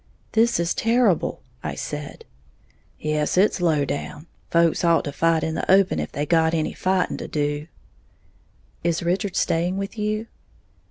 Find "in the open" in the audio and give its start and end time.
5.43-5.99